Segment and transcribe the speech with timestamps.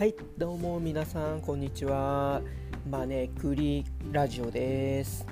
[0.00, 2.40] はいどうも皆さんこんにちは。
[2.88, 5.26] マネクリラジオです。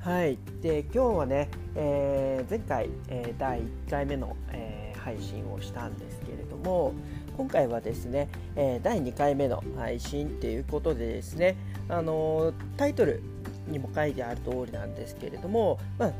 [0.00, 6.94] はいで今日はね、えー、前回、えー、第1回目の、えー、配信をしたんですけれども
[7.36, 11.56] 今回はですね、え第2回目の配信っていうことでですね
[11.88, 13.22] あのタイトル
[13.68, 16.12] にも書いてある通りなんですけれども、まあ、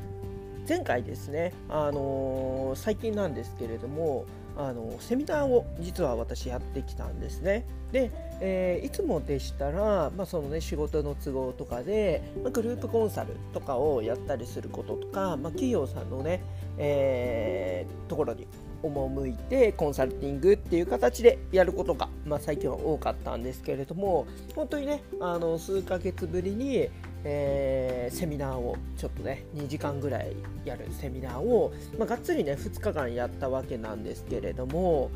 [0.68, 4.24] 前回ですね、あの最近なんですけれども
[4.56, 7.66] あのセミナーを実は私やってきたんですね。
[7.92, 8.10] で、
[8.40, 16.42] えー、いつもでしたら、まあそのね、仕事の都合とかで、まあ、グループコンサルとかをやったりすることとか、まあ、企業さんのね、
[16.78, 18.46] えー、ところに
[18.82, 26.88] 赴いてコンサルティングっていう形でやることが、まあ、最近は多かったんですけれども本当にねあの数ヶ月ぶりに、
[27.24, 30.34] えー、セミナーをちょっとね2時間ぐらい
[30.64, 35.10] やるセミナーを、まあ、がっつりね2日間やったわけなんですけれども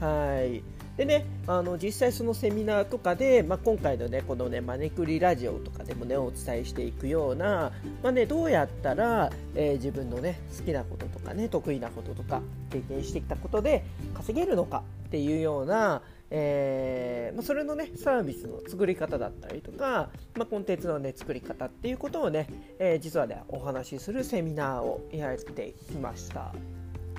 [0.00, 0.62] はい。
[0.96, 22.46] でねあの実際そのセミナーとかで、まあ、今回のねこのねマネクリラジオとかでもねお伝えしていくような、まあね、どうやったら、えー、自分のね好きなこととかね得意なこととか経験してきたことで稼げるのかっていうようなえーまあ、それのねサービスの作り方だったりとか、まあ、コンテンツのね作り方っていうことをね、
[22.78, 26.52] えー、実はねお話しするセミナーをやってきました。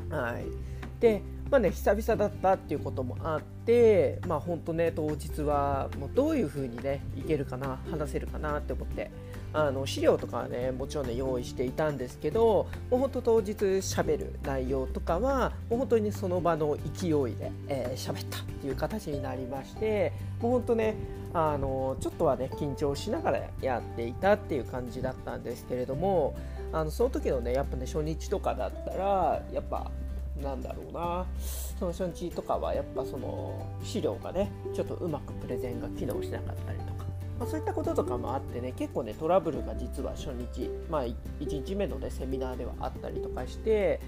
[0.09, 0.45] はい、
[0.99, 9.11] でまあね久々だったっていうこともあってまあ本当ね当日はもうどういう風にねいけるかな話せるかなって思って
[9.53, 17.33] あの資料とかはねもちろんね用意していたんですけどもう本当当日喋る内容とかはもう本当にその場の勢いで喋、
[17.67, 20.95] えー、ったっていう形になりましてもう本当ね
[21.33, 26.35] あのちょっとはね緊張しながらやっていたっていう感じだったんですけれども
[26.73, 29.91] あのその時のねやっぱね初日とかだったらやっぱ
[30.41, 31.25] なんだろうな
[31.79, 36.90] その初日とかはやっぱその資料がねちょっとうまくプレゼンが機能しなかったりとか、
[37.41, 43.99] まあ、そういったこととかもあってね結構ねトラブルが実は初日まあ1日目のねセミナーではあったりとかして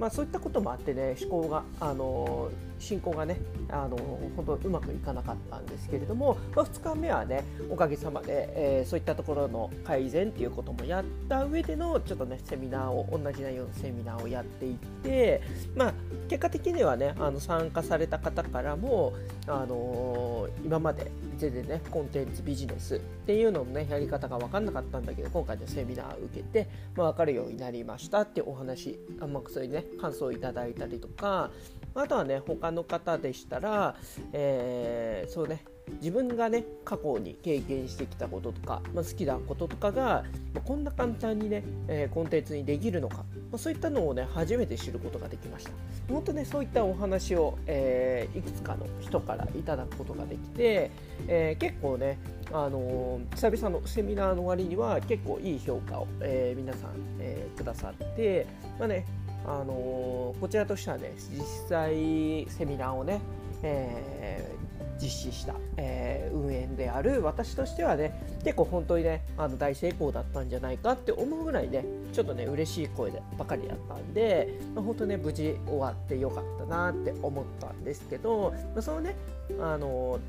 [0.00, 3.98] まあ、そういったこともあってね思考があの進行がねあの
[4.34, 15.42] 本当うまくいかなかったんですけれども、まあ、2日目はねおかげさまで、えー、そういったところの改善っていうこともやった上でのちょっとねセミナーを同じ内容のセミナーをやっていって
[15.76, 15.94] まあ
[16.28, 19.12] 結果的にはねあの参加された方からも
[19.46, 21.12] あの今まで
[21.48, 31.50] でねコンテンツビジネスっていうののねやり方が分かんなかったんだけど今回のセミナー受けて、まあ、分かるようになりましたってお話あんまそういうね感想をいただいたりとか
[31.94, 33.96] あとはね他の方でしたら、
[34.32, 35.64] えー、そうね
[36.00, 40.24] 自分がね過去に経験してきたこととか、まあ、好きなこととかが、
[40.54, 43.24] まあ、こんな簡単にね、えー、コンテンツにできるのか、ま
[43.54, 45.72] あ、そういったのをね初めて知ることができました。
[46.08, 50.90] 本当ねそういったお話を、えー、いくつかの人からいただくことができて、
[51.28, 52.18] えー、結構ね
[52.52, 56.90] あの、久々のセミナーの終わりには結構いい評価を、えー、皆さん、
[57.20, 58.46] えー、くださって、
[58.78, 59.06] まあね
[59.46, 63.20] あのこちらとしてはね実際セミナーをね、
[63.62, 64.50] え
[65.00, 79.16] 実施した、えー、運営である私としてはね結構本当にねあの大成功だったんじゃないかって思うぐらいねちょっとね嬉しい声でばかりだったんで、まあ、本当ね無事終わってよかったなって思ったんですけど、まあ、そのね
[79.60, 80.20] あの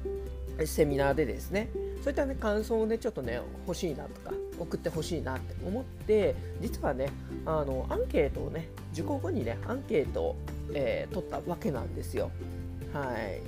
[0.66, 1.70] セミナーでですね
[2.04, 7.10] そういったね感想をねちょっとね欲しいなとか送ってほしいなって思って実はね
[7.46, 10.36] あのアンケートをね受講後にねアンケートを、
[10.74, 12.32] えー、取ったわけなんですよ。
[12.94, 13.42] はい。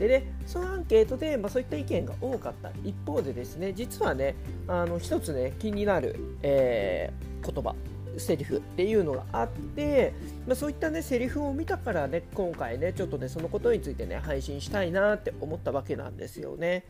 [0.00, 4.34] でね、そのアンケートで、まあ、そういった意見が多かった一方でですね実はね
[4.66, 7.74] あの一つね気になる、えー、言葉
[8.16, 10.14] セリフっていうのがあって、
[10.46, 16.86] まあ、そういったねセリフを見たからね今回ねちょっとねそのことについてね配信したいなって思ったわけなんですよね。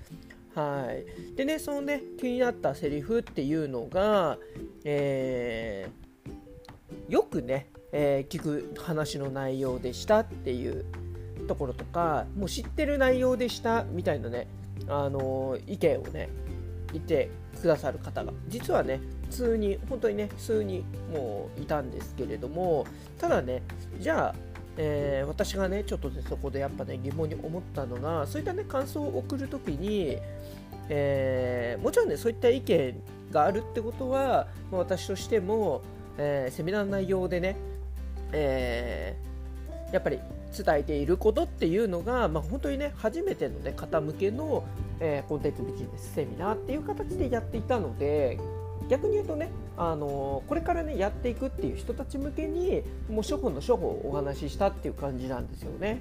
[0.54, 4.38] はい、でねそのね気になったセリフっていうのが、
[4.84, 10.84] えー、よくね、えー、聞く話の内容でしたっていう
[11.50, 14.46] ところとかもう知ってる内容でしたみたいなね、
[14.86, 16.28] あの意見をね
[16.92, 17.28] 言って
[17.60, 22.86] くださる方が実はね普通に本当にね数人もういたんですけれども
[23.18, 23.62] ただね
[23.98, 24.34] じゃあ
[24.76, 30.16] えー、私がねちょっとねそこでやっぱね疑問に思ったのがそういったね感想を送るときに、
[30.88, 35.82] えー、もちろんねそういった意見があるってことは、まあ、私としても、
[36.16, 37.56] えー、セミナーの内容でね、
[38.32, 39.16] え
[39.92, 40.20] やっぱり
[40.56, 44.64] 伝えていることっていうのが、まあ、本当にね初めての、ね、方向けの、
[45.00, 48.38] えー、コンテンツビジネスセミナーっていう形でやっていたので
[48.88, 56.00] 逆に言うとね、あのー、これからねやっていくっていう人たち向けにもう処方の処方をお話ししたっていう感じなんですよね。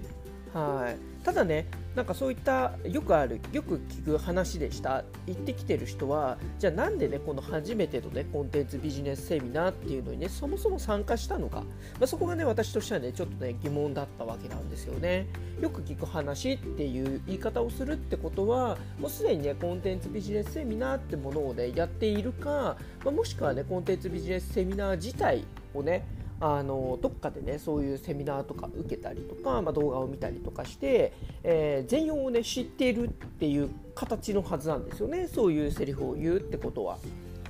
[0.54, 1.24] はい。
[1.24, 5.04] ただねなんかそういったよくあるよく聞く話でした。
[5.28, 11.66] 行ってきてる人はじゃあなんでねこの初めてのねコンテンツビジネスセミナーっていうのにねそもそも参加したのか、ま
[12.04, 15.28] あ、そこがね私としてはねちょっとね疑問だったわけなんですよね。
[15.60, 25.44] よく聞く話っていう言い方をするってことはもうすでにねコンテンツビジネスセミナーってものをねやっているか、まあ、もしくはねコンテンツビジネスセミナー自体
[25.74, 26.06] をね
[26.42, 31.14] あのどっかでねそういうセミナーとか受けたりとか、まあ、動画を見たりとかして、
[31.44, 36.98] えー、全容をね知っているっていう形のはずなんですよねそういうセリフを言うってことは。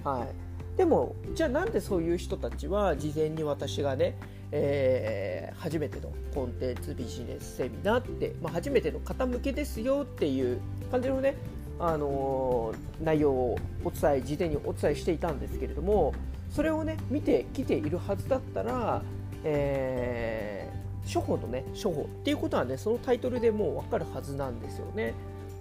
[0.04, 4.18] はい、でもじゃあなんでそういう人たちは事前に私がね
[4.52, 10.60] えー、初めてのコンテンツビジネスセミナーって、まあ、初めての方向けですよっていう
[10.92, 11.36] 感じのね、
[11.80, 16.14] あのー、内容をお伝え事前にお伝えしていたんですけれども
[16.50, 19.01] それをね見てきているはずだったら、
[19.44, 25.13] えー、初歩のね初歩っていうことはねそのタイトルでもう分かるはずなんですよね。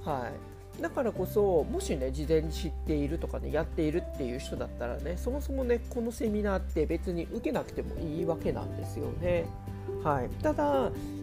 [0.05, 0.31] は
[0.79, 9.47] い、だからこそもしね事前に知っているとかねやっているっていう人だったらねそもそもねこのセミナーって別に受けなくてもいいわけなんですよね。
[10.03, 10.65] はい、ただ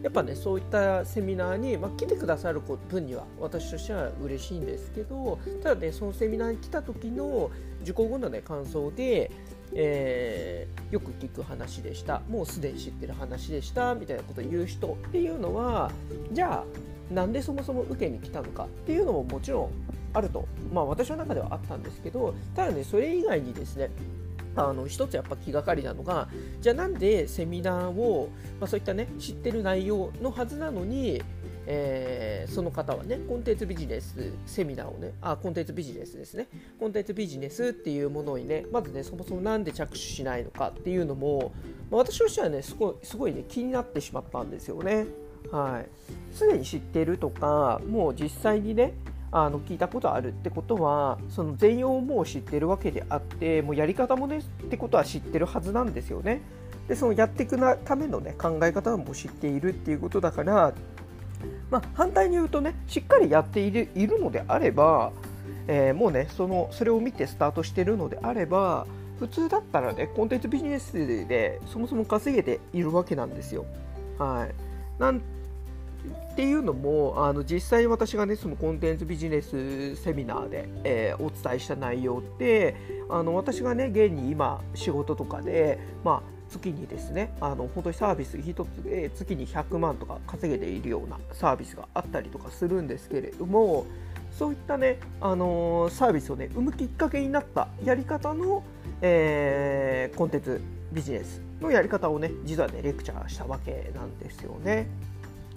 [0.04, 7.52] やっぱねそういったセミナーに、まあ、来てくださる分には私としては嬉しいんですけどただねそのセミナーに来た時の
[7.84, 9.32] 受講後のね感想で
[9.76, 12.22] えー、よく聞く話でした。
[12.30, 15.92] もうすでに知ってる話でしたみたいなことを言う人っていうのは
[16.32, 16.64] じゃ
[17.12, 19.72] あなんでそもそも受けに来たのかっていうのももちろん
[20.14, 23.92] あると、まあ、私の中ではあったんですけどただねそれ以外にですね
[24.56, 26.30] あの一つやっぱ気がかりなのが
[26.62, 28.30] じゃあなんでセミナーを、
[28.60, 31.22] まあ、そういったね知ってる内容のはずなのに
[31.68, 36.48] えー、その方はねコンテンツビジネスセミナーをねあコンテンツビジネスですね。
[36.80, 41.54] コンテンツビジネスっていうものにねまずねそもそも何で着手しないのかっていうのも、
[41.90, 45.08] まあ、私としてはねすごいすごいね気になってしまったんですよね。
[45.52, 46.36] はい。
[46.36, 48.94] すでに知ってるとかもう実際にね
[49.32, 56.42] あの聞いたことあるってことはその全容をもう知ってるわけであってもうやり方もねってことは知ってるはずなんですよね。
[56.88, 60.74] でそのやっていくためのね考え方も知っているっていうことだから
[61.70, 65.12] まあ、反対に言うとねしっかりやっているいるのであれば、
[65.68, 68.86] えー、もうねそのそれを見てスタートしているのであれば
[69.20, 70.94] 普通だったらねコンテンツビジネス
[71.28, 73.66] でそもそも稼げているわけなんですよ。
[74.18, 75.22] はい、なん
[76.34, 82.76] っていうのもあの実際に私がねそのコンテンツビジネスセミナーで、えー、お伝えした内容って
[83.10, 93.86] あの私がね現に今仕事とかで、まあ、月にですねあの本当にサービス1つで月に100万とか稼げているようなサービスがあったりとかするんですけれども
[94.32, 98.64] そういったね、あのー、サービスをね生むきっかけになったやり方の、
[99.02, 100.62] えー、コンテンツ
[100.92, 104.88] ビジネスのやり方をね実はねレクチャーしたわけなんですよね。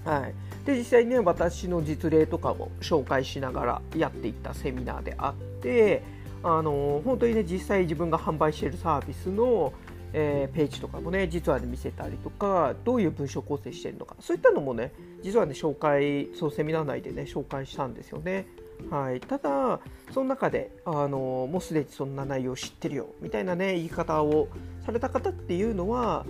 [0.04, 0.34] はい、
[0.64, 6.02] で実際にね私の実例とかも紹介しながらやっていったセミナーであって
[6.42, 9.72] あのー、本当にね実際自分が販売しているサービスの
[10.12, 18.46] えー、ページとかもね実はね見せたりとかどういう文章構成してるのかそういったのもね実はね紹介そうセミナー内でね紹介したんですよね。
[18.90, 19.80] はい、ただ
[20.12, 24.48] その中であのもうすでにそんな内容知ってるよみたいなね言い方を
[24.86, 26.24] された方っていうのは、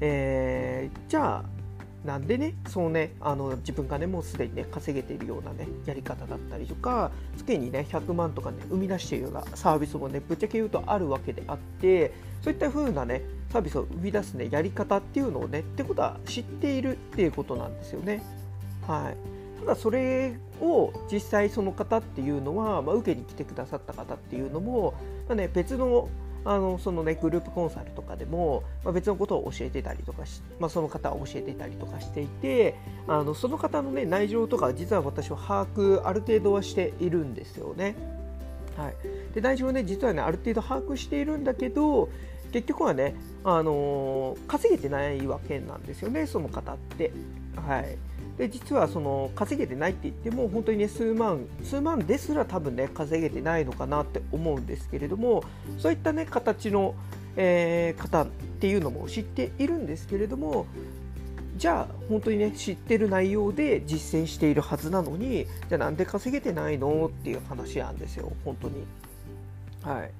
[0.00, 1.59] えー、じゃあ
[2.04, 18.22] なんでね、そうね、あの自分がね、もうすでにね、稼げているようなね、やり方だったりとか、月にね、100万とかね、生み出しているようなサービスもね、ぶっちゃけ言うとあるわけであって、そういった風なね、サービスを生み出すね、やり方っていうのをね、ってことは知っているっていうことなんですよね。
[18.86, 19.60] はい。
[19.60, 24.94] ただそれを実際その方っていうのは、まあ、受けに来てくださった方っていうのも、
[25.28, 26.08] まあね、別の
[26.44, 32.74] あのそのねグループコンサルとかでも、まあ、別のことを教えてたりとかし、まあ、その方を教えてたりとかしていて
[33.06, 37.94] あのその方のね内情とか実は私は把握ある程度はしているんですよね。
[38.76, 38.94] はい、
[39.34, 42.08] で内情をね実はねある程度把握しているんだけど
[42.52, 47.12] 結局はね、あのー、稼げてないわけなんですよねその方って。
[47.56, 48.09] はい
[48.40, 55.44] で実はその稼げてないって言っても本当にね数万数万ですら多分ね稼げてないのかなって思うんですけれども
[55.76, 56.94] そういったね形の、
[57.36, 60.64] えー、方っていうのも知っているんですけれども
[61.58, 68.86] じゃあ本当にね知ってる内容で実践しているはずなのにじゃあなんで稼げてないのっていう話なんですよ本当に。
[69.82, 70.10] はい。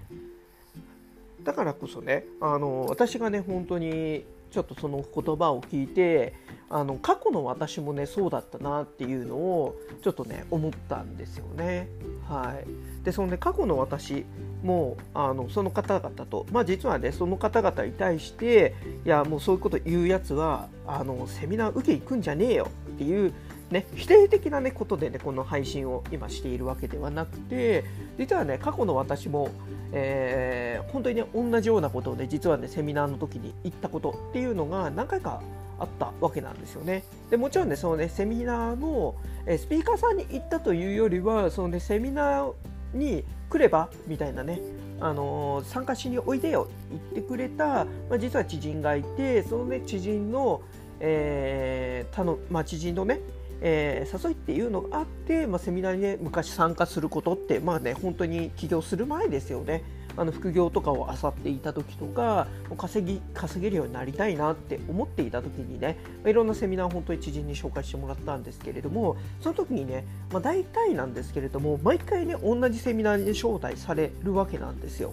[1.43, 6.35] だからこそねあの私がね本当にちょっとその言葉を聞いて
[6.69, 11.89] あの過去の私もねそうだったなっていうのをちょっとね思ったんですよね。
[12.29, 14.25] はい、でそのね過去の私
[14.63, 23.33] もあのその方々と、まあ、実はねその方々に対していやもうそういうこと言うやつはあのセミナー受け行くんじゃねえよっっていう
[23.71, 27.85] ね、否定的な、ね、ことで、ね、この配信を今しているわけではなくて
[28.19, 29.49] 実はね過去の私も、
[29.93, 35.43] えー、本当にね同じようなことをね実はねセミナーの時に言ったことっていうのが何回か
[35.79, 37.05] あったわけなんですよね。
[37.31, 39.15] でもちろんねそのねセミナーの、
[39.47, 42.53] えスピーカーさんに行ったというよりはその、ね、セミナー
[42.93, 44.61] に来ればみたいなね
[45.01, 50.61] あのー、参加しにおいでよ言ってくれた、まあ、実は知人がいてそのね知人の、
[51.01, 53.21] えーたのまあ、知人のね
[53.61, 59.83] えー、誘いっていうのがあって、まあ、セミナーにね昔参加することってまあね本当に起業する前ですよね
[60.17, 75.13] あの副業とかを漁っていた時とか稼ぎ稼げるようになりたいなって思っていた時にねいろんなセミナーを本当に知人に紹介してもらったんですけれどもその時にね、まあ、大体なんですけれども毎回ね同じセミナーに招待されるわけなんですよ。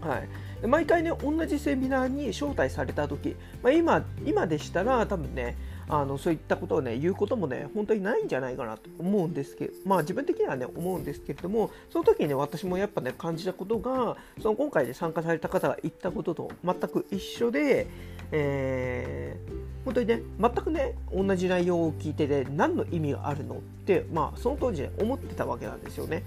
[0.00, 0.22] は
[0.62, 5.56] い、毎回ね同じセミナーに招待された時、まあ、今今でしたら多分ね
[5.88, 17.86] あのそういったことをね言うこともね本当にないんじゃないかなと思うんですけどまあ自分的にはね思うんですけれどもその時にね私もやっぱね感じたことがその今回で参加された方が言ったことと全く一緒で、
[18.32, 26.22] えー、本当にね全くね同じ内容を聞いてて何の意味があるのってまあその当時ね思ってたわけなんですよね。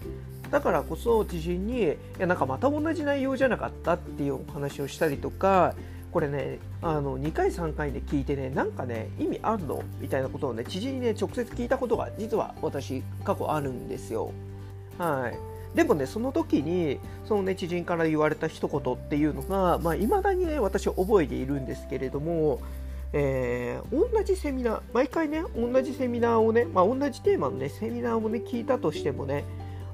[0.49, 5.75] だからこそ知人にいやなんかまた同じ内容じゃなかったっていうお話をしたりとか
[6.11, 9.83] これねあの2回3回で聞いてねなんかね意味あるの？
[9.99, 14.31] みたいなことをね知人にね直接聞いたことが実は私過去あるんですよ。
[14.97, 15.75] はい。
[15.75, 22.59] でもねその時にそのね知人から言われた一言っていうのがまあ未だにね私覚えているんですけれども
[23.13, 29.43] えー、同じセミナー毎回ね同じセミナーをね、まあ、同じテーマのねセミナーをね聞いたとしてもね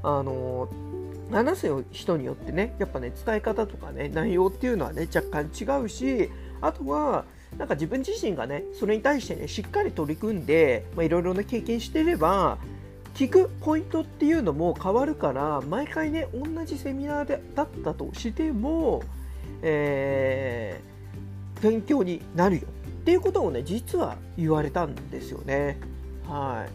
[0.04, 0.87] あのー
[1.32, 6.30] 話す人によってねやっぱね伝え方とかね内容っていうのはね若干違うし
[6.62, 7.26] あとは
[7.58, 12.58] なんか自分自身がねそれに対してねしっかり取り組んでいろいろな経験してれば
[13.16, 19.02] 聞くポイントっていうのも変わるから毎回ね同じセミナーでだったとしても、
[19.64, 22.62] えー、勉強になるよ
[23.02, 25.80] っていうことをね実は言われたんですよね。
[26.28, 26.68] は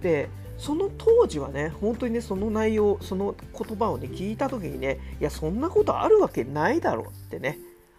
[0.00, 0.28] い、で
[0.58, 7.58] その当時はね、本当にね、その内容、その言葉をね、聞いた時にね、いや、そんなことあるわけないだろうってね、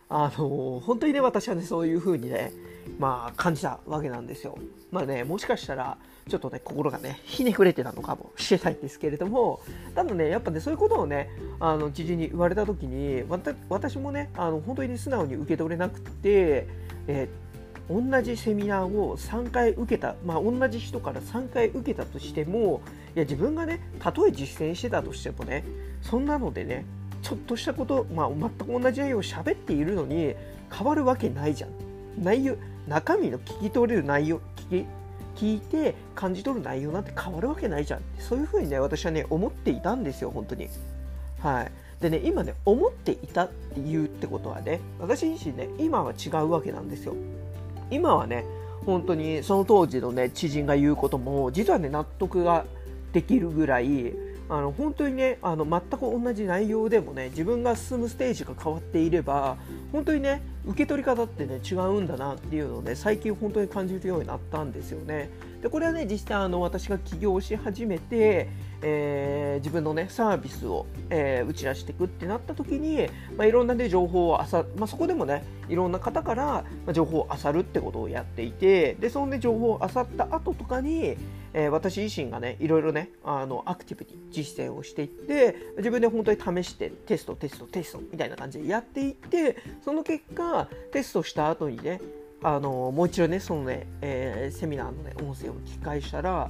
[0.10, 2.52] あの、本当にね、私はね、そういう風にね、
[2.98, 4.58] まあ、感じたわけなんですよ。
[4.92, 5.98] まあね、もしかしたら、
[6.28, 9.62] ちょっとね、心がね、ひねくれてたのかもしれないんですけれども、
[9.96, 13.24] ただね、やっぱね、そういうことをね、あの、知人に言われた時に、
[13.70, 16.68] 私もね、あの、本当に、素直に受け取れなくて、
[17.08, 17.49] えー
[17.90, 22.82] 同じセミナーを3回受けた、まあ、同じ人から3回受けたとしても
[23.16, 25.64] いや自分がねたとえ実践してたとしてもね
[26.02, 26.86] そんなのでね
[27.22, 30.36] ちょっとしたこと、まあ、全く同じ内容を喋っているのに
[30.72, 31.70] 変わるわけないじゃん。
[32.18, 32.56] 内容
[32.88, 38.02] 中身の聞き取れる内容聞き聞いて感じ取る内容なんて変わるわけないじゃん。
[38.20, 40.70] そういうふうにね私はね思っていたんですよ本当に。
[41.42, 41.72] はい。
[42.02, 47.16] でね今ね思っていたっていうってことはね私自身ね今は違うわけなんですよ。
[47.92, 48.46] 今はね
[48.86, 52.66] 本当にその当時のね知人が言うことも実はね納得が
[53.14, 54.14] できるぐらい
[54.50, 59.58] あの本当にねあの全く同じ内容でもね自分が進むステージが変わっていれば
[59.92, 65.30] 本当にね受け取り方ってね違うんだなっていうのをね最近本当に感じるようになったんですよね。
[65.62, 68.50] でこれはね実際あの私が起業し始めて
[68.82, 81.18] えー、自分の、ね、サービスを、えー、打ち出していくってなった時に、まあ、いろんな、ね、情報をあさ、まあ、そこでもねいろんな方から、まあ、情報を漁るってことをやっていてでその、ね、情報を漁った後とかに、
[81.54, 92.02] えー、私自身がねいろいろねあのアクティブに実践をしていって自分で本当に試してテストテストテストみたいな感じでやっていってその結果テストした後にね
[92.42, 96.50] あのもう一度ねそのね、えー、セミナーのね音声を聞き返したら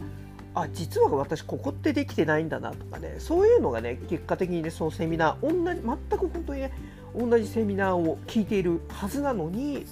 [0.56, 3.16] あ実は私ここってできてないんだなとかね。
[3.20, 6.72] そういうのがね結果的にねそのセミナー同じ全く本当にね
[7.16, 9.86] 同じセミナーを聞いているはずなのに、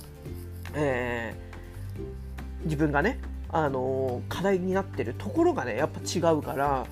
[0.74, 6.86] えー、自分がねあのー、課題になってるところがねやっぱ違うから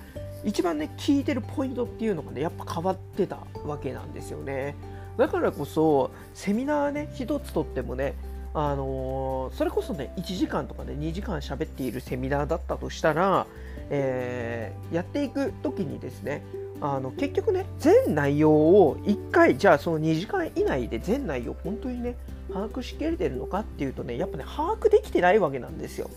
[0.44, 4.74] 一番ね聞いてるポイントっていうのがねやっぱ変わってたわけなんですよね。
[5.16, 8.14] だからこそセミナーね一つとってもね
[8.58, 13.46] あのー、それこそね1時間とかね2時間喋っているセミナーだったとしたら、
[13.90, 16.42] えー、やっていく時にですね
[16.80, 22.16] あの結局ね全内容を1回じゃあその2時間以内で全内容本当にね
[22.50, 26.08] 把握しきれてるのかっていうとねやっぱね把握できてないわけなんですよ。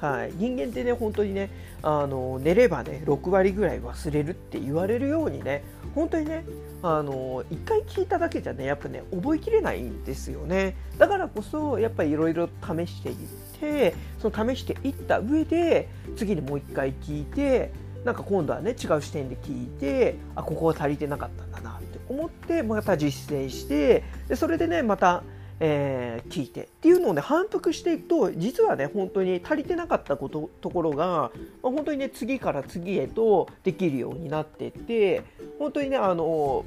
[0.00, 1.50] はい、人間ってね本当にね
[1.82, 5.62] あの寝ればね6割ぐらい忘れるって言われるようにね
[5.94, 6.44] 本当にね
[6.82, 10.74] あの1回聞いただけじゃねやっぱね覚えきれないんですよね。
[10.96, 13.16] だからこそやっぱりいろいろ試していっ
[13.60, 17.70] てその試していった上で次にもう1回聞いて
[18.04, 25.22] なんか今度はね違う視点で聞いてあここは足りてなかったんだなって思ってまた実践してでそれでねまた
[25.62, 31.30] えー、聞いてっていうのをね反復していくと実はね本当に足りてなかったことところが、まあ、
[31.62, 35.22] 本当にね次から次へとできるようになってって
[35.58, 36.64] 本当にねあの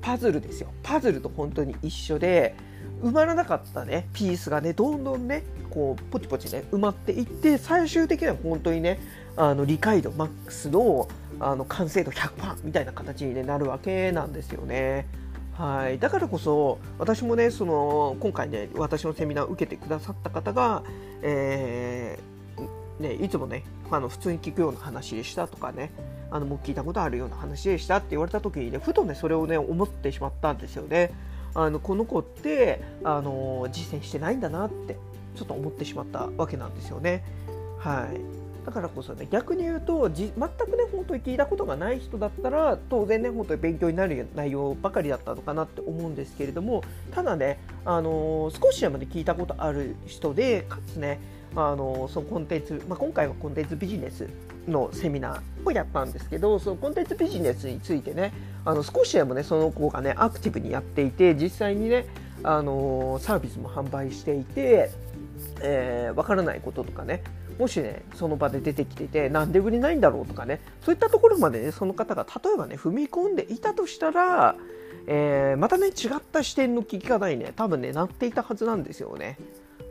[0.00, 2.54] パズルですよパズルと本当に一緒で
[3.02, 9.00] 埋まらなかったねピースがねどんどんねこうポチポチね埋まっていって最終的には本当にね
[9.36, 11.08] あの理解度マックスの
[11.40, 15.06] あの完成度100%みたいな形に、なるわけなんですよね。
[15.60, 20.82] はい、だからこそ私もねその今回ね私のセミナーを受けてくださった方が、
[21.20, 25.92] えー、ね、いつもねあの普通に聞くような話でしたとかね
[26.30, 31.12] あのもう聞いたことあるような話でしたって言われた時にねふとねそれをね思ってしまったんですよね。
[31.54, 34.96] あのこの子ってあの実践してないんだなって
[35.36, 37.22] ちょっと思ってしまったわけなんですよね。
[37.78, 51.20] はい、だからこそね逆に言うと全くね本当に聞いたことがない人だったら当然ね本当に勉強になる内容ばかりだったのかなって思うんですけれどもただね、あのー、少しでもね聞いたことある人でかつね
[51.56, 54.28] あのそのコンテンツ、まあ、今回はコンテンツビジネス
[54.68, 58.32] のセミナーをやったんですけどそのコンテンツビジネスについてね
[58.64, 62.06] あの少しでもねその子がねアクティブにやっていて実際にね
[62.42, 64.90] あのサービスも販売していて、
[65.60, 67.22] えー、分からないこととかね
[67.60, 74.56] もしねその場で出てきててなんで売れないんだろうとかねそういったところまでねその方が例えばね踏み込んでいたとしたら、
[75.06, 75.92] えー、またね違っ
[76.32, 79.36] た視点の聞き方にね多分ねなっていたはずなんですよね。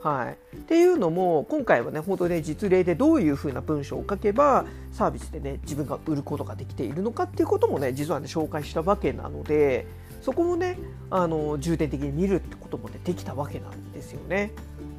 [0.01, 9.85] はい、っていうのも今回はね本当に、実例でどういうふうな文章を書けばサービスでね自分が売ることができているのかっていうこともね実はね紹介したわけなので
[10.21, 14.53] そこをねあの重点的に見るってこともねできたわけなんですよね。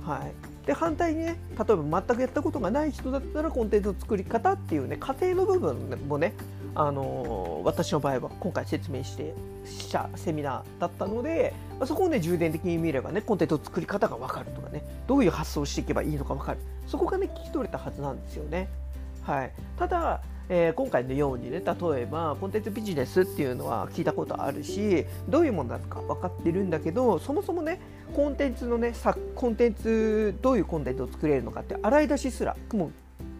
[0.04, 6.32] はい、で反対にね例えば全くやったことがない人だったらコンテンツの作り方っていうね過程の部分もね
[6.76, 18.68] あの私の場合は今回説明してしたセミナーだったので、まあ、そこをね重点的に見ればねコンテンツの作り方が分かるとかねどういう発想をしていけばいいのか分かるそこがね聞き取れたはずなんですよね。
[19.24, 27.80] はい、ただえー、今回のようにね例えばコンテンツビジネスっていうのは聞いたことあるしどういうものなのか分かってるんだけどそもそもね
[28.14, 28.92] コンテンツのね
[29.36, 32.90] コンテンツどういうコンテンツを作れるのかって洗い出しすらも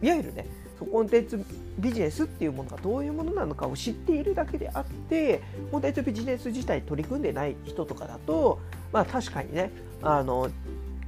[0.03, 0.47] ういわゆるね
[0.79, 1.45] コンテンツ
[1.81, 5.43] ビジネスっていうものがどういうものなのかを知っているだけであって
[5.73, 8.61] コンテンツビジネス自体取り組んでない人とかだと
[8.93, 10.49] まあ確かにねあの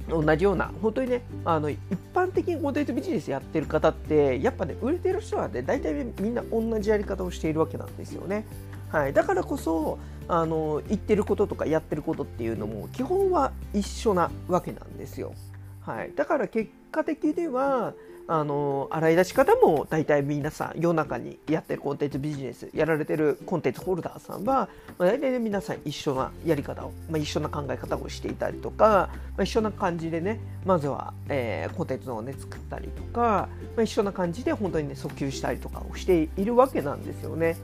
[0.09, 1.79] 同じような本当にねあの一
[2.13, 8.45] 般的にコンテンツビジネスやってる方ってやっぱね売れてる人はね大体みんな同じやり方をしているわけなんですよね。
[8.89, 15.33] はい、だからこそあの言ってることとかやってることっていうのも基本は一緒なわけなんですよ。
[15.81, 17.93] はい、だから結果的では
[18.27, 37.57] あの洗い出し方も大体皆さん世の中にやってるコンテンツビジネスやられてるコンテンツホルダーさんは、まあ、大体、皆さん一緒なやり方を、まあ、一緒な考え方をしていたりとか、まあ、一緒な感じでねまずは、えー、コンテンツをね作ったりとか、まあ、一緒な感じで本当にね訴求したりとかをしているわけなんですよね。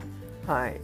[0.46, 0.82] はい、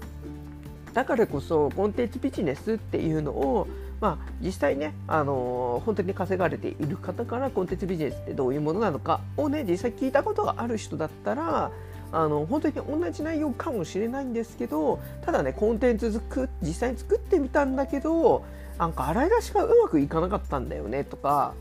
[0.94, 3.68] だからこそコンテンツビジネスっていうのを
[4.02, 11.72] まあ、実際ね、あのー、本当に稼がれている方からコンテンツビジネスってどういうものなのかをね実際聞いたことがある人だったら
[12.12, 18.46] あの本当に同じ内容かもしれないんですけどただねコンテンツ作実際に作ってみたんだけど
[18.78, 21.54] なんか洗い出しがうまくいかなかったんだよねとか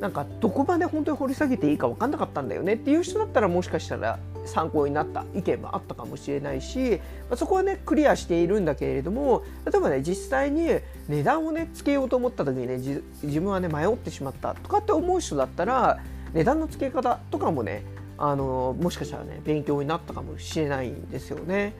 [0.00, 10.68] なんかどこまで本当に掘り下げていいか分かんなかったんだよねっていう人だったらもしかしたら参考になった意見もあったかもしれないし、まあ、そこはねクリアしているんだけれども例えばね実際に
[11.08, 15.98] 値段をねつけようと思った時にね自分はね迷ってしまったとかって思う人だったら
[16.32, 17.84] 値段の付け方とかもね
[18.18, 21.74] あのもしかしたらね勉強になったかもしれないんですよね。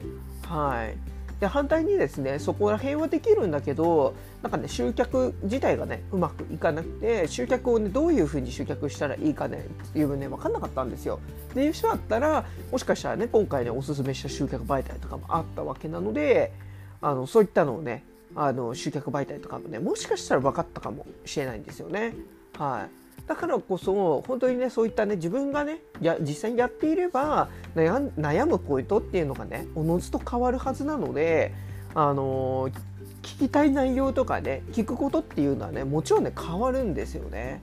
[0.47, 0.97] はい
[1.41, 11.19] で反対にですねそこら辺はできるんだけどなんかね集客自体がねうまくいかなくて集客をねどういうふうに集客したらいいかねっていうね分かんなかったんですよ。
[11.55, 16.53] でいう人だったらもしかしたらね今回ねおすすめした集客媒体とかもあったわけなので
[17.01, 18.03] あのそういったのをね
[18.35, 22.13] あの集客媒体とかもねもしかしたら分かったかもしれないんですよね。
[22.55, 23.00] はい
[23.31, 31.53] だからこそ本当にねそういったね自分がねや実際にやっていれば悩悩むポイントっていうのがねおのずと変わるはずなので
[31.95, 32.73] あのー、
[33.21, 37.61] 聞きたい内容とかね聞くことっていうのはねもちろんね変わるんですよね。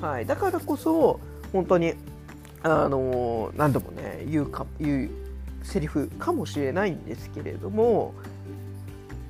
[0.00, 1.18] はい、だからこそ
[1.52, 1.94] 本当に
[2.62, 5.10] あの何度もね言うか言う
[5.64, 8.14] セリフかもしれないんですけれども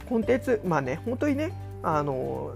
[0.06, 1.50] コンテンツまあね本当にね
[1.82, 2.54] あの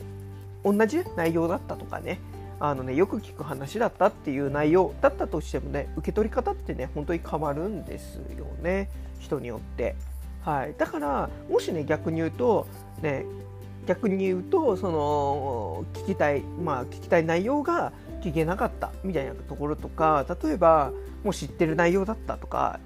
[0.62, 2.20] 同じ内容だったとかね
[2.64, 9.96] あのねよく聞く話だったっていう内容だったとしてもね受け取り方ってね本当に変わるんですよね人によって。
[10.42, 12.66] はい、だからもしね逆に言うと
[13.00, 13.24] ね
[13.86, 20.92] 逆に言うとその聞きたいまあ聞きたい内容が聞けなかったみたいなところとか例えば
[21.24, 22.78] もう知ってる内容だったとか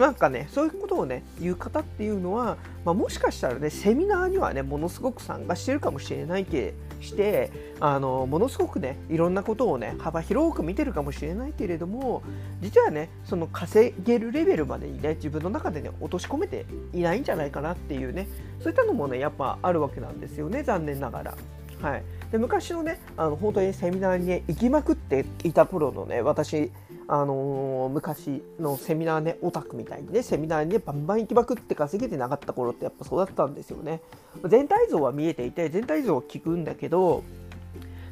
[0.00, 12.22] なんかねそういうことをね言う方っていうのは、まあ、もしかしたらねセミナーにはねものすごく参加してるかもしれないけしてあのものすごくねいろんなことをね幅広く見てるかもしれないけれども
[12.60, 18.26] 実はねその稼げるレベルまでにね自分の中でね落とし込めていないんじゃないかなっていうね
[18.60, 21.34] そういったのもねやっぱあるわけなんですよね残念ながら。
[21.82, 26.70] はい、で昔のねあの本当にセミナーに、ね、行きまくっていた頃のね私
[27.12, 34.00] あのー、昔のセミナーね、オタクみたいにね、セミナーにね、バンバン行きまくって稼げてなかった頃ってやっぱそうだったんですよね。
[34.46, 37.24] 全体像は見えていて、全体像は聞くんだけど、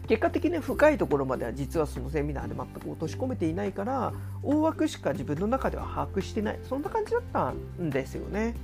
[0.09, 8.55] 結果的に深いところまでは実はそのセミナーで全く落とし込めていないから大枠しか自分の中では把握してないそんな感じだったんですよね。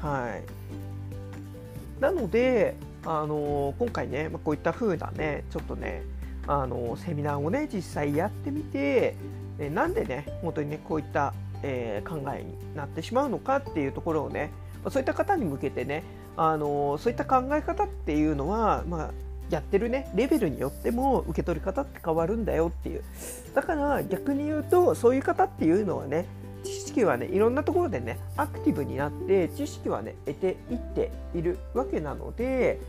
[0.00, 0.34] は
[1.98, 6.04] い、なので、あの、今回ね、ま、こういった風なねちょっとね
[6.46, 9.16] あのセミナーをね実際やってみて
[9.58, 14.50] えなんでね本当にねこういった、えー、考えになってしまうのかっていうところをね
[14.90, 16.02] そういった方に向けてね
[16.36, 19.10] あのそういった考え方っていうのは、まあ、
[19.50, 23.02] やってるねレベルによっても受け取り方って変わるんだよっていう。
[23.54, 26.26] だから逆に言うとそういう方っていうのはね
[26.64, 32.80] 知識はねいろんなところでねアクティブになって知識はね得ていっているわけなので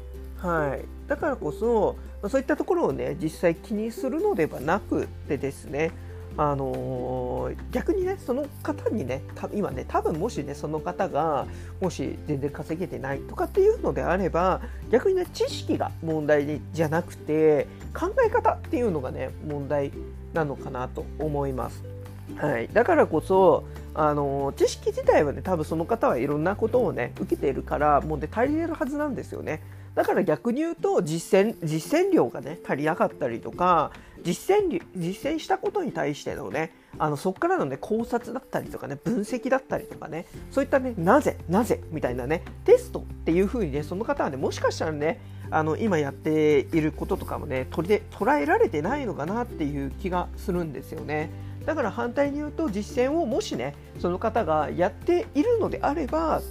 [0.45, 1.97] はい、だからこそ
[2.29, 5.91] そういったところをね実際気にするのではなくてですね
[6.37, 9.21] あのー、逆にねその方にね
[9.53, 11.47] 今ね多分もしねその方が
[11.79, 19.91] もし全然稼げてないとかっていうのであれば逆にね知識が問題じゃなくて考え方っていうのがね問題
[20.33, 21.83] なのかなと思います。
[22.37, 29.61] はい、だからこそあの知識自体はね多分その方はいろんなことをね受けているからもうね足りてるはずなんですよね。
[29.95, 33.91] だから逆に言うと実践実践量がね足りなかったりとか
[34.23, 51.29] 実践実践したことに対してのねあのそこからのね考察だったりとかね分析だったりとかねそういったねなぜなぜみたいなねテストっていう風にねその方はねもしかしたらねあの今やっていることとかもね取りで捉えられてないのかなっていう気がするんですよね。
[51.65, 56.41] だから反対に言うと実践をもしねその方がやっているのであれば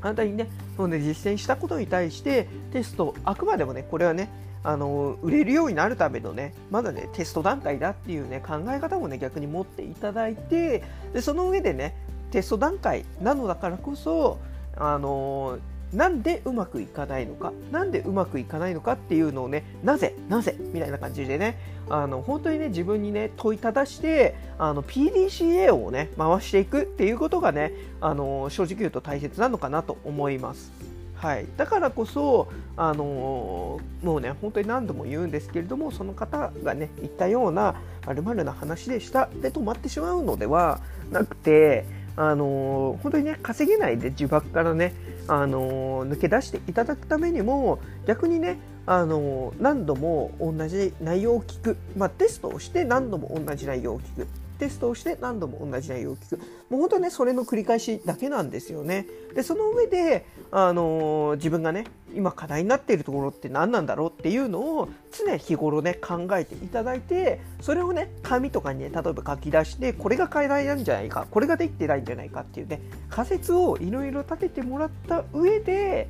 [0.00, 4.28] あなたにねその実践したことに対してテストあくまでもねこれはね
[4.62, 10.82] あの売れるようになるためのねまだねテスト段階だっていうね考え方もね逆に持っていただいて
[11.12, 11.96] でその上でね
[12.30, 14.38] テスト段階なのだからこそ
[14.76, 15.58] あの
[15.96, 17.52] なんでうまくいかないのか？
[17.72, 20.14] なんでうまくいかないのかっていうのをねなぜ？
[20.28, 20.54] なぜ？
[20.58, 30.70] みたいな感じでねあの本当にね自分にね問いただしてあの PDCA をね回していくっていうことがねあの正直言うと大切なのかなと思います。
[31.14, 39.30] はい、だからこそ、あのー、もうね本当に何度も言うんですけれどもその方がね言ったようなまるまるな話でした。
[39.40, 40.80] で止まってしまうのでは
[41.10, 44.92] なくてあのー、本当にね稼げないで呪縛からね、
[45.28, 54.26] あの、抜け出していただくためにも逆にねあの、何度も同じ内容を聞く、まあ、テストをして何度も同じ内容を聞く。
[54.56, 56.38] テストをして何度も同じ内容を聞く。
[56.70, 59.06] もう本当ねそれの繰り返しだけなんですよね。
[59.34, 76.08] でその上で、あのー、自分がね今課題になっているところって何なんだろうっていうのを常日頃ね考えていただいてそれをね紙とかにね例えば書き出してこれが課題なんじゃないかこれができてないんじゃないかっていうね仮説をいろいろ立ててもらった上で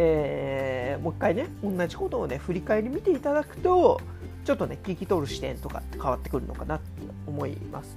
[0.00, 4.00] えー、もう一回ね同じことをね振り返り見ていただくと
[4.48, 7.94] ちょっとね聞き取る視点とかって変わってくるのかなって思います。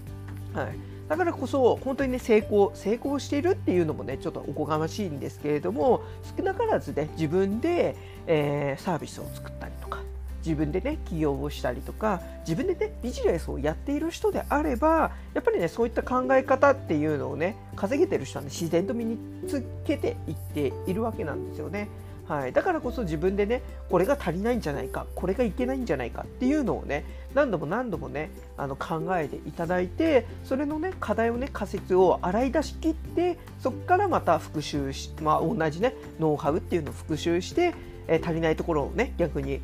[0.53, 0.75] はい、
[1.07, 6.03] だからこそ本当にね成功成功しているっていうのもねちょっとおこがましいんですけれども
[6.37, 7.95] 少なからずね自分で、
[8.27, 9.99] えー、サービスを作ったりとか
[10.45, 21.87] 自分でね起業をしたりとか自分でねビジネスをやっている人であればやっぱりねそういった考え方っていうのをね稼げてる人はね自然と身につけていっているわけなんですよね。
[22.31, 37.73] はい、だからこそ自分でねこれが足りないんじゃないかこれがいけないんじゃないかっていうのをね何度も何度もねあの考えていただいてそれのね課題をね仮説を洗い出し切ってそこからまた復習し、まあ、同じねノウハウっていうのを復習して、
[38.07, 39.59] えー、足りないところをね逆に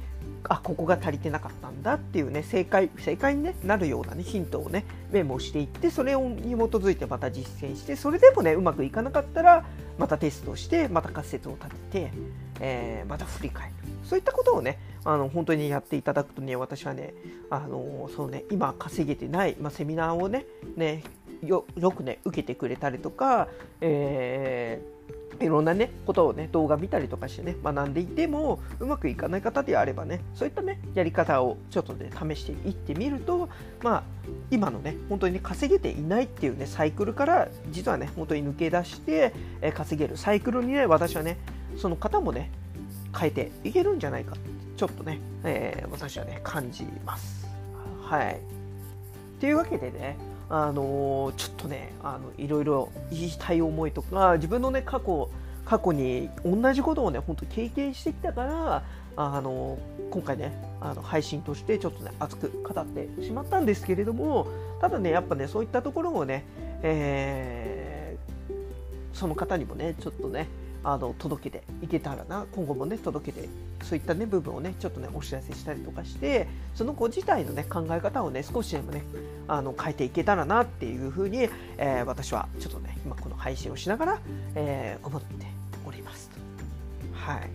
[0.49, 9.65] あここが足りてなかったんだっていうね正解正解に、ね、なるような、ね、ヒントをねメモしていってそれに基づいてまた実践してそれでもねうまくいかなかったら
[9.97, 12.11] またテストしてまた仮説を立てて、
[12.59, 13.73] えー、また振り返る。
[14.03, 17.13] そういったことをねあの本当にやっていただくとね私はね
[17.49, 21.03] あのそうね今稼げてない、まあ、セミナーをねね
[21.43, 23.47] よよくね受けてくれたりとか、
[23.81, 24.96] えー
[25.39, 33.49] いろんなねことをね動画見たりとかしてね学んでいてもうまくいかない方であればねそういったねやり方をちょっとね試していってみると
[33.81, 34.03] まあ
[34.49, 41.37] 今のね本当に、ね、稼げていないっていうねサイクルから実はね本当に抜け出して、え稼げるサイクルにね私はね
[41.77, 42.51] その方もね
[43.17, 44.35] 変えていけるんじゃないか
[44.75, 47.47] ちょっとね、えー、私はね感じます。
[48.03, 48.39] はい。
[49.39, 50.17] というわけでね
[50.49, 55.29] あのちょっとねあのいろいろ言いたい思いとか自分のね過去
[55.65, 58.83] 過去に同じことをね本当経験してきたから
[59.17, 59.77] あの
[60.09, 64.47] 今回ねあの配信としてちょっとね熱く語ってしまったんですけれども
[64.79, 66.45] ただねやっぱねそういったところをね、
[66.83, 68.53] えー、
[69.13, 70.47] その方にもねちょっとね
[70.87, 73.49] あの届けていけたらな今後もね届けて
[73.83, 79.03] そういったね部分をねちょっとねお知らせしたりとかしてその子自体のね考え方をね少しでもね
[79.49, 84.19] あの変えていけたらなっていうふうに、えー、私はちょっとね今この配信をしながら、
[84.55, 85.45] えー、思って
[85.85, 86.31] おります
[87.11, 87.49] はい。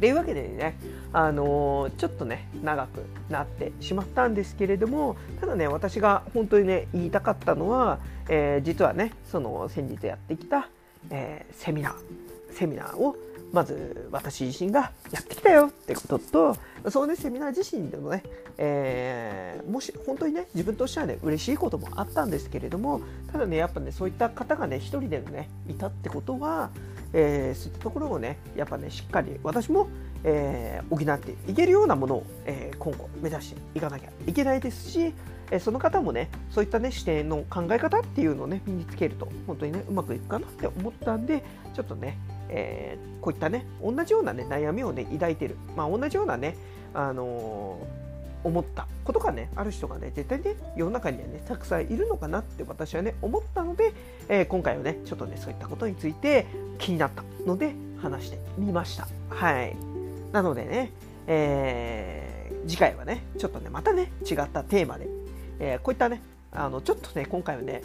[0.00, 0.76] というわけでね、
[1.12, 10.68] あのー、ちょっとね長くなってしまったんですけれどもただね私が本当にね言いたかったのは、えー、実はねその先日やってきた、
[11.10, 12.23] えー、セミナー
[12.54, 13.16] セミナーを
[13.54, 16.56] まず私自身がやってきたよってことと
[16.90, 18.24] そのねセミナー自身でもね、
[18.58, 26.70] えー、もし本当にね自分としてはね嬉しいこともあったんですけれどもただねやっぱねそういった方がね一人でねいたってことは、
[27.12, 29.88] えー、そういったところをねやっぱねしっかり私も、
[30.24, 35.14] えー、補っていけるようなものを、え、今後目指していかなきゃいけないですし
[35.52, 42.18] えその方もねそういったね視点の考え方っていうのをね身につけると本当にねうまくいくかなって思ったんでちょっとね
[42.56, 46.56] えー、こういったね同じような、ね、悩みを、ね、抱いてる、まあ、同じようなね、
[46.94, 53.92] あのー、思ったことがねある人がね絶対ね世の中にはねたくさんいるのかなって私はね思ったので、
[54.28, 56.46] えー、今回はねちょっとねそういったことについて
[56.78, 59.08] 気になったので話してみました。
[59.30, 59.74] はい。
[60.32, 60.92] なのでね、
[61.26, 65.08] えー、次回はねちょっとねまたね違ったテーマで、
[65.58, 66.20] えこういったね
[66.52, 67.82] あのちょっとね今回はね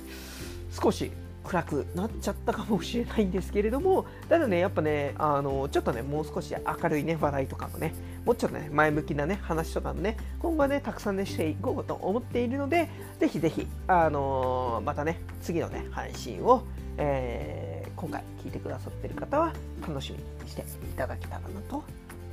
[0.71, 1.11] 少し
[1.49, 12.87] 暗くなっちゃったかもしれないんですけれどもただねやっぱねあのちょっとねもう少し明るいね話題とかもねもうちょっとね前向きなね話とかもね今後はねたくさんねしていこうと思っているので
[13.19, 16.63] ぜひぜひあのまたね次のね配信を、
[16.97, 19.51] えー、今回聞いてくださってる方は
[19.87, 21.83] 楽しみにしていただけたらなと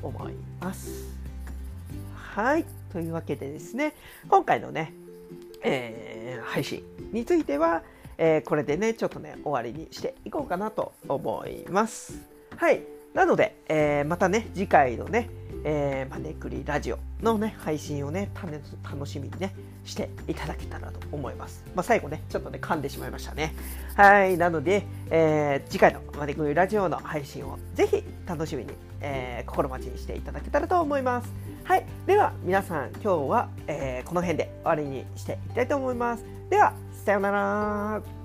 [0.03, 1.17] 思います。
[2.15, 2.67] はい。
[2.93, 3.95] というわけでですね
[4.29, 4.93] 今回のね、
[5.63, 7.83] えー、配信については
[8.19, 12.21] えー、これでね、ちょっとね、終わりにしていこうかなと思います。
[12.57, 12.83] はい。
[13.15, 15.31] なので、えー、またね、次回のね、
[15.65, 18.31] えー、まねくりラジオのね、配信をね、
[18.85, 21.65] 楽しみにね、していただけたらと思います。
[21.75, 23.55] まあ、最後ね、ちょっとね、噛んでしまいましたね。
[23.97, 24.37] はい。
[24.37, 31.33] なので、えー、次回のまねくりラジオの配信をぜひ楽しみに、えー、心待ちにしていただけたらと思います。
[31.65, 31.87] はい。
[32.07, 36.25] では、皆さん、今日は、えー、この辺で終わりにしていきたいと思います。
[36.51, 36.75] では、
[37.07, 38.16] さようなら。